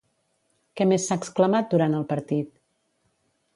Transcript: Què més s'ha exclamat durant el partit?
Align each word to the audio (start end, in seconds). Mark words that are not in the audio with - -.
Què 0.79 0.87
més 0.91 1.05
s'ha 1.09 1.17
exclamat 1.21 1.69
durant 1.75 1.95
el 1.99 2.09
partit? 2.15 2.51